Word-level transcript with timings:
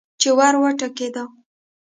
چې 0.21 0.29
ور 0.37 0.53
وټکېده. 0.61 1.23